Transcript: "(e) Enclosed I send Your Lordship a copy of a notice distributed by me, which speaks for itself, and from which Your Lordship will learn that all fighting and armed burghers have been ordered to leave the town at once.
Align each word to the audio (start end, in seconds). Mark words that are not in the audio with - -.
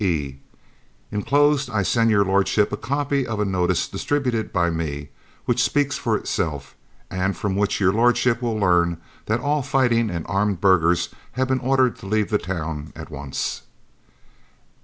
"(e) 0.03 0.39
Enclosed 1.11 1.69
I 1.69 1.83
send 1.83 2.09
Your 2.09 2.25
Lordship 2.25 2.71
a 2.71 2.75
copy 2.75 3.27
of 3.27 3.39
a 3.39 3.45
notice 3.45 3.87
distributed 3.87 4.51
by 4.51 4.71
me, 4.71 5.09
which 5.45 5.61
speaks 5.61 5.95
for 5.99 6.17
itself, 6.17 6.75
and 7.11 7.37
from 7.37 7.55
which 7.55 7.79
Your 7.79 7.93
Lordship 7.93 8.41
will 8.41 8.57
learn 8.57 8.97
that 9.27 9.41
all 9.41 9.61
fighting 9.61 10.09
and 10.09 10.25
armed 10.27 10.59
burghers 10.59 11.09
have 11.33 11.49
been 11.49 11.59
ordered 11.59 11.97
to 11.97 12.07
leave 12.07 12.31
the 12.31 12.39
town 12.39 12.91
at 12.95 13.11
once. 13.11 13.61